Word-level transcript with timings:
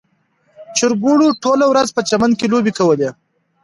چرګوړو 0.77 1.27
ټوله 1.43 1.65
ورځ 1.71 1.87
په 1.93 2.01
چمن 2.09 2.31
کې 2.39 2.45
لوبې 2.53 2.71
کولې. 2.79 3.09